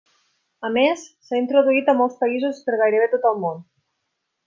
[0.69, 3.65] A més s'ha introduït a molts països per gairebé tot el món.